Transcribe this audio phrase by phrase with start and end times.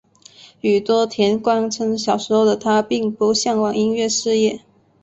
[0.61, 4.61] 宇多田光称小时候的她并不向往音乐事业。